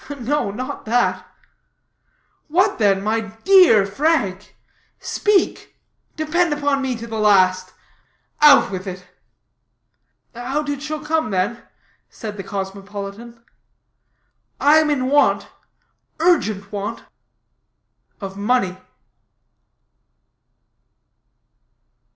[0.19, 1.27] "No, not that."
[2.47, 4.57] "What, then, my dear Frank?
[4.97, 5.77] Speak
[6.15, 7.73] depend upon me to the last.
[8.41, 9.05] Out with it."
[10.33, 11.61] "Out it shall come, then,"
[12.09, 13.43] said the cosmopolitan.
[14.59, 15.49] "I am in want,
[16.19, 17.03] urgent want,
[18.19, 18.77] of money."